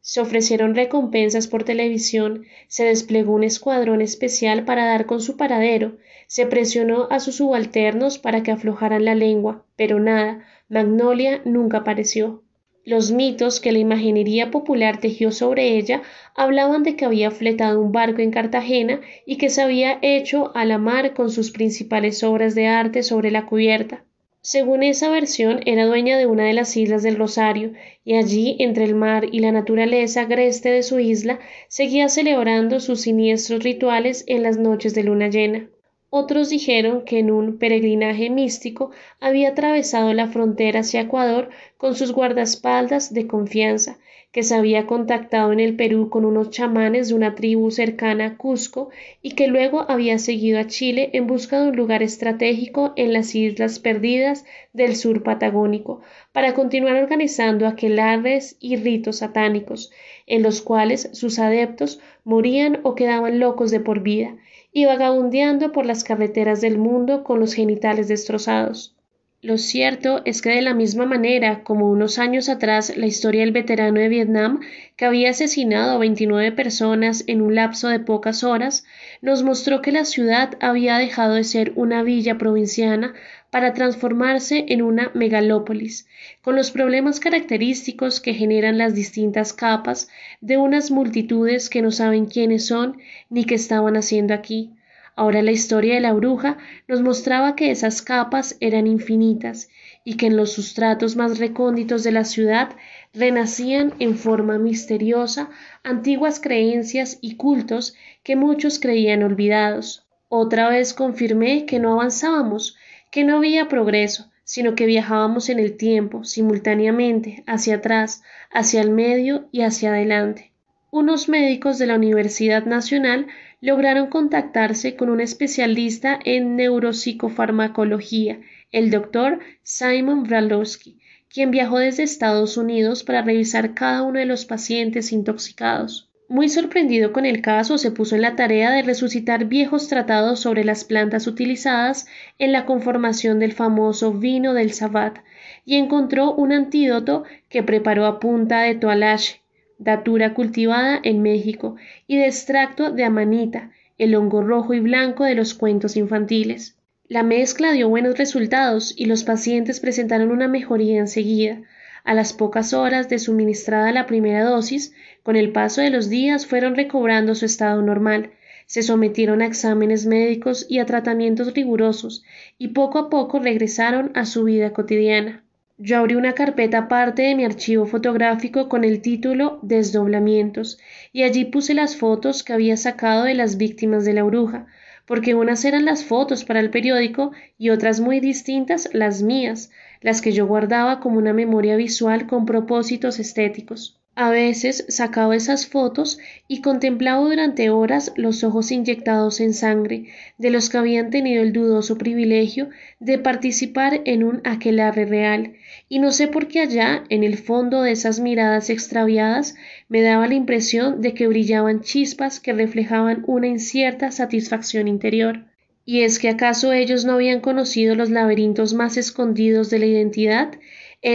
Se 0.07 0.21
ofrecieron 0.21 0.73
recompensas 0.73 1.47
por 1.47 1.65
televisión, 1.65 2.45
se 2.69 2.85
desplegó 2.85 3.33
un 3.33 3.43
escuadrón 3.43 4.01
especial 4.01 4.63
para 4.63 4.85
dar 4.85 5.05
con 5.05 5.19
su 5.19 5.35
paradero, 5.35 5.97
se 6.27 6.45
presionó 6.45 7.09
a 7.11 7.19
sus 7.19 7.35
subalternos 7.35 8.17
para 8.17 8.41
que 8.41 8.51
aflojaran 8.51 9.03
la 9.03 9.15
lengua, 9.15 9.65
pero 9.75 9.99
nada, 9.99 10.45
Magnolia 10.69 11.41
nunca 11.43 11.79
apareció. 11.79 12.41
Los 12.85 13.11
mitos 13.11 13.59
que 13.59 13.73
la 13.73 13.79
imaginería 13.79 14.49
popular 14.49 14.97
tejió 15.01 15.33
sobre 15.33 15.75
ella 15.77 16.03
hablaban 16.35 16.83
de 16.83 16.95
que 16.95 17.03
había 17.03 17.29
fletado 17.29 17.81
un 17.81 17.91
barco 17.91 18.21
en 18.21 18.31
Cartagena 18.31 19.01
y 19.25 19.35
que 19.35 19.49
se 19.49 19.61
había 19.61 19.99
hecho 20.01 20.55
a 20.55 20.63
la 20.63 20.77
mar 20.77 21.15
con 21.15 21.31
sus 21.31 21.51
principales 21.51 22.23
obras 22.23 22.55
de 22.55 22.67
arte 22.67 23.03
sobre 23.03 23.29
la 23.29 23.45
cubierta. 23.45 24.05
Según 24.49 24.81
esa 24.81 25.09
versión, 25.09 25.59
era 25.65 25.85
dueña 25.85 26.17
de 26.17 26.25
una 26.25 26.45
de 26.45 26.53
las 26.53 26.77
islas 26.77 27.03
del 27.03 27.17
Rosario, 27.17 27.73
y 28.05 28.15
allí, 28.15 28.55
entre 28.59 28.85
el 28.85 28.95
mar 28.95 29.25
y 29.29 29.39
la 29.39 29.51
naturaleza 29.51 30.21
agreste 30.21 30.69
de 30.69 30.83
su 30.83 30.99
isla, 30.99 31.41
seguía 31.67 32.07
celebrando 32.07 32.79
sus 32.79 33.01
siniestros 33.01 33.61
rituales 33.61 34.23
en 34.25 34.43
las 34.43 34.57
noches 34.57 34.95
de 34.95 35.03
luna 35.03 35.27
llena. 35.27 35.67
Otros 36.09 36.49
dijeron 36.49 37.03
que 37.03 37.19
en 37.19 37.29
un 37.29 37.57
peregrinaje 37.57 38.29
místico 38.29 38.91
había 39.19 39.49
atravesado 39.49 40.13
la 40.13 40.27
frontera 40.27 40.79
hacia 40.79 41.01
Ecuador 41.01 41.49
con 41.75 41.95
sus 41.95 42.13
guardaespaldas 42.13 43.13
de 43.13 43.27
confianza, 43.27 43.99
que 44.31 44.43
se 44.43 44.55
había 44.55 44.85
contactado 44.85 45.53
en 45.53 45.59
el 45.59 45.75
Perú 45.75 46.09
con 46.09 46.25
unos 46.25 46.49
chamanes 46.49 47.07
de 47.07 47.15
una 47.15 47.33
tribu 47.33 47.71
cercana 47.71 48.25
a 48.25 48.37
Cusco 48.37 48.89
y 49.21 49.31
que 49.31 49.47
luego 49.47 49.85
había 49.89 50.19
seguido 50.19 50.59
a 50.59 50.67
Chile 50.67 51.09
en 51.13 51.27
busca 51.27 51.61
de 51.61 51.69
un 51.69 51.75
lugar 51.75 52.03
estratégico 52.03 52.93
en 52.97 53.13
las 53.13 53.33
islas 53.33 53.79
perdidas 53.79 54.45
del 54.73 54.95
sur 54.95 55.23
patagónico 55.23 56.01
para 56.33 56.53
continuar 56.53 56.95
organizando 56.97 57.67
aquelarres 57.67 58.57
y 58.59 58.75
ritos 58.75 59.17
satánicos, 59.17 59.91
en 60.27 60.43
los 60.43 60.61
cuales 60.61 61.09
sus 61.13 61.39
adeptos 61.39 62.01
morían 62.23 62.79
o 62.83 62.95
quedaban 62.95 63.39
locos 63.39 63.71
de 63.71 63.79
por 63.79 64.01
vida, 64.01 64.35
y 64.73 64.85
vagabundeando 64.85 65.71
por 65.71 65.85
las 65.85 66.03
carreteras 66.03 66.61
del 66.61 66.77
mundo 66.77 67.23
con 67.23 67.39
los 67.39 67.53
genitales 67.53 68.07
destrozados. 68.09 68.96
Lo 69.43 69.59
cierto 69.59 70.23
es 70.25 70.41
que 70.41 70.49
de 70.49 70.63
la 70.63 70.73
misma 70.73 71.05
manera 71.05 71.63
como 71.63 71.91
unos 71.91 72.17
años 72.17 72.49
atrás 72.49 72.97
la 72.97 73.05
historia 73.05 73.41
del 73.41 73.51
veterano 73.51 73.99
de 73.99 74.09
Vietnam, 74.09 74.61
que 74.95 75.05
había 75.05 75.29
asesinado 75.29 75.91
a 75.91 75.97
29 75.99 76.51
personas 76.53 77.23
en 77.27 77.43
un 77.43 77.53
lapso 77.53 77.87
de 77.87 77.99
pocas 77.99 78.43
horas, 78.43 78.83
nos 79.21 79.43
mostró 79.43 79.83
que 79.83 79.91
la 79.91 80.05
ciudad 80.05 80.57
había 80.59 80.97
dejado 80.97 81.35
de 81.35 81.43
ser 81.43 81.71
una 81.75 82.01
villa 82.01 82.39
provinciana 82.39 83.13
para 83.51 83.75
transformarse 83.75 84.65
en 84.69 84.81
una 84.81 85.11
megalópolis, 85.13 86.07
con 86.41 86.55
los 86.55 86.71
problemas 86.71 87.19
característicos 87.19 88.19
que 88.19 88.33
generan 88.33 88.79
las 88.79 88.95
distintas 88.95 89.53
capas 89.53 90.09
de 90.41 90.57
unas 90.57 90.89
multitudes 90.89 91.69
que 91.69 91.83
no 91.83 91.91
saben 91.91 92.25
quiénes 92.25 92.65
son 92.65 92.97
ni 93.29 93.45
qué 93.45 93.53
estaban 93.53 93.97
haciendo 93.97 94.33
aquí. 94.33 94.71
Ahora 95.17 95.41
la 95.41 95.51
historia 95.51 95.95
de 95.95 95.99
la 95.99 96.13
bruja 96.13 96.59
nos 96.87 97.01
mostraba 97.01 97.55
que 97.55 97.71
esas 97.71 98.03
capas 98.03 98.55
eran 98.59 98.85
infinitas 98.85 99.67
y 100.03 100.15
que 100.15 100.27
en 100.27 100.37
los 100.37 100.51
sustratos 100.51 101.15
más 101.15 101.39
recónditos 101.39 102.03
de 102.03 102.11
la 102.11 102.23
ciudad 102.23 102.69
renacían 103.15 103.95
en 103.97 104.15
forma 104.15 104.59
misteriosa 104.59 105.49
antiguas 105.83 106.39
creencias 106.39 107.17
y 107.19 107.35
cultos 107.35 107.95
que 108.21 108.35
muchos 108.35 108.77
creían 108.77 109.23
olvidados. 109.23 110.05
Otra 110.29 110.69
vez 110.69 110.93
confirmé 110.93 111.65
que 111.65 111.79
no 111.79 111.93
avanzábamos, 111.93 112.77
que 113.09 113.23
no 113.23 113.37
había 113.37 113.67
progreso, 113.67 114.29
sino 114.43 114.75
que 114.75 114.85
viajábamos 114.85 115.49
en 115.49 115.57
el 115.57 115.77
tiempo, 115.77 116.25
simultáneamente, 116.25 117.43
hacia 117.47 117.77
atrás, 117.77 118.21
hacia 118.51 118.81
el 118.81 118.91
medio 118.91 119.49
y 119.51 119.61
hacia 119.61 119.89
adelante. 119.89 120.51
Unos 120.99 121.29
médicos 121.29 121.77
de 121.77 121.85
la 121.85 121.93
Universidad 121.93 122.65
Nacional 122.65 123.27
lograron 123.61 124.07
contactarse 124.07 124.95
con 124.95 125.11
un 125.11 125.21
especialista 125.21 126.17
en 126.25 126.55
neuropsicofarmacología, 126.55 128.39
el 128.71 128.89
doctor 128.89 129.37
Simon 129.61 130.23
Bralowski, 130.23 130.97
quien 131.29 131.51
viajó 131.51 131.77
desde 131.77 132.01
Estados 132.01 132.57
Unidos 132.57 133.03
para 133.03 133.21
revisar 133.21 133.75
cada 133.75 134.01
uno 134.01 134.17
de 134.17 134.25
los 134.25 134.45
pacientes 134.45 135.11
intoxicados. 135.11 136.09
Muy 136.29 136.49
sorprendido 136.49 137.13
con 137.13 137.27
el 137.27 137.43
caso, 137.43 137.77
se 137.77 137.91
puso 137.91 138.15
en 138.15 138.23
la 138.23 138.35
tarea 138.35 138.71
de 138.71 138.81
resucitar 138.81 139.45
viejos 139.45 139.89
tratados 139.89 140.39
sobre 140.39 140.63
las 140.63 140.83
plantas 140.83 141.27
utilizadas 141.27 142.07
en 142.39 142.51
la 142.51 142.65
conformación 142.65 143.37
del 143.37 143.53
famoso 143.53 144.13
vino 144.13 144.55
del 144.55 144.73
Sabat 144.73 145.19
y 145.63 145.75
encontró 145.75 146.33
un 146.33 146.53
antídoto 146.53 147.23
que 147.49 147.61
preparó 147.61 148.07
a 148.07 148.19
punta 148.19 148.61
de 148.61 148.73
toalache, 148.73 149.43
datura 149.79 150.33
cultivada 150.33 150.99
en 151.03 151.21
México, 151.21 151.75
y 152.07 152.17
de 152.17 152.25
extracto 152.25 152.91
de 152.91 153.03
amanita, 153.03 153.71
el 153.97 154.15
hongo 154.15 154.41
rojo 154.41 154.73
y 154.73 154.79
blanco 154.79 155.23
de 155.23 155.35
los 155.35 155.53
cuentos 155.53 155.97
infantiles. 155.97 156.75
La 157.07 157.23
mezcla 157.23 157.71
dio 157.71 157.87
buenos 157.87 158.17
resultados 158.17 158.93
y 158.97 159.05
los 159.05 159.23
pacientes 159.23 159.79
presentaron 159.79 160.31
una 160.31 160.47
mejoría 160.47 160.99
enseguida. 160.99 161.61
A 162.03 162.13
las 162.13 162.33
pocas 162.33 162.73
horas 162.73 163.09
de 163.09 163.19
suministrada 163.19 163.91
la 163.91 164.05
primera 164.05 164.43
dosis, 164.43 164.93
con 165.23 165.35
el 165.35 165.51
paso 165.51 165.81
de 165.81 165.89
los 165.89 166.09
días 166.09 166.45
fueron 166.45 166.75
recobrando 166.75 167.33
su 167.35 167.45
estado 167.45 167.81
normal, 167.81 168.31
se 168.65 168.83
sometieron 168.83 169.41
a 169.41 169.45
exámenes 169.45 170.05
médicos 170.05 170.65
y 170.69 170.79
a 170.79 170.85
tratamientos 170.85 171.53
rigurosos, 171.53 172.23
y 172.57 172.69
poco 172.69 172.99
a 172.99 173.09
poco 173.09 173.39
regresaron 173.39 174.11
a 174.13 174.25
su 174.25 174.43
vida 174.43 174.73
cotidiana. 174.73 175.45
Yo 175.79 175.99
abrí 175.99 176.15
una 176.15 176.33
carpeta 176.33 176.79
aparte 176.79 177.21
de 177.21 177.35
mi 177.35 177.45
archivo 177.45 177.85
fotográfico 177.85 178.67
con 178.67 178.83
el 178.83 178.99
título 178.99 179.59
Desdoblamientos, 179.61 180.79
y 181.13 181.21
allí 181.21 181.45
puse 181.45 181.75
las 181.75 181.95
fotos 181.95 182.43
que 182.43 182.53
había 182.53 182.77
sacado 182.77 183.25
de 183.25 183.35
las 183.35 183.57
víctimas 183.57 184.03
de 184.03 184.13
la 184.13 184.23
bruja, 184.23 184.65
porque 185.05 185.35
unas 185.35 185.63
eran 185.65 185.85
las 185.85 186.03
fotos 186.03 186.45
para 186.45 186.61
el 186.61 186.71
periódico 186.71 187.31
y 187.59 187.69
otras 187.69 187.99
muy 187.99 188.19
distintas 188.19 188.89
las 188.91 189.21
mías, 189.21 189.69
las 190.01 190.21
que 190.21 190.31
yo 190.31 190.47
guardaba 190.47 190.99
como 190.99 191.19
una 191.19 191.33
memoria 191.33 191.75
visual 191.75 192.25
con 192.25 192.47
propósitos 192.47 193.19
estéticos. 193.19 193.99
A 194.19 194.31
veces 194.31 194.83
sacaba 194.87 195.35
esas 195.35 195.67
fotos 195.67 196.17
y 196.47 196.61
contemplaba 196.61 197.21
durante 197.21 197.69
horas 197.69 198.13
los 198.15 198.43
ojos 198.43 198.71
inyectados 198.71 199.39
en 199.39 199.53
sangre 199.53 200.05
de 200.39 200.49
los 200.49 200.71
que 200.71 200.79
habían 200.79 201.11
tenido 201.11 201.43
el 201.43 201.53
dudoso 201.53 201.99
privilegio 201.99 202.71
de 202.99 203.19
participar 203.19 204.01
en 204.05 204.23
un 204.23 204.41
aquelarre 204.43 205.05
real, 205.05 205.53
y 205.87 205.99
no 205.99 206.11
sé 206.11 206.27
por 206.27 206.47
qué 206.47 206.61
allá, 206.61 207.03
en 207.09 207.23
el 207.23 207.37
fondo 207.37 207.83
de 207.83 207.91
esas 207.91 208.19
miradas 208.19 208.71
extraviadas, 208.71 209.53
me 209.87 210.01
daba 210.01 210.27
la 210.27 210.33
impresión 210.33 210.99
de 210.99 211.13
que 211.13 211.27
brillaban 211.27 211.81
chispas 211.81 212.39
que 212.39 212.53
reflejaban 212.53 213.23
una 213.27 213.45
incierta 213.45 214.09
satisfacción 214.09 214.87
interior. 214.87 215.45
¿Y 215.85 216.01
es 216.01 216.17
que 216.17 216.29
acaso 216.29 216.73
ellos 216.73 217.05
no 217.05 217.13
habían 217.13 217.39
conocido 217.39 217.93
los 217.93 218.09
laberintos 218.09 218.73
más 218.73 218.97
escondidos 218.97 219.69
de 219.69 219.77
la 219.77 219.85
identidad 219.85 220.53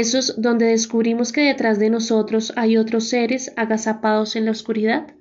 esos 0.01 0.41
donde 0.41 0.67
descubrimos 0.67 1.33
que 1.33 1.43
detrás 1.43 1.79
de 1.79 1.91
nosotros 1.91 2.53
hay 2.57 2.77
otros 2.79 3.09
seres 3.09 3.53
agazapados 3.57 4.37
en 4.37 4.47
la 4.47 4.53
oscuridad? 4.53 5.15